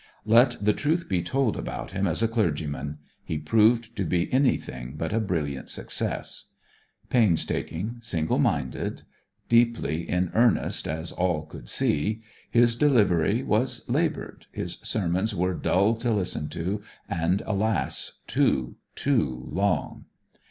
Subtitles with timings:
[0.25, 4.95] Let the truth be told about him as a clergyman; he proved to be anything
[4.97, 6.45] but a brilliant success.
[7.11, 9.03] Painstaking, single minded,
[9.47, 15.93] deeply in earnest as all could see, his delivery was laboured, his sermons were dull
[15.97, 20.05] to listen to, and alas, too, too long.